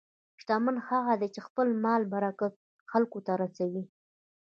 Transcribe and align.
شتمن 0.41 0.75
هغه 0.89 1.13
دی 1.21 1.27
چې 1.35 1.39
د 1.41 1.45
خپل 1.47 1.67
مال 1.83 2.01
برکت 2.13 2.53
خلکو 2.91 3.17
ته 3.25 3.33
رسوي. 3.41 3.83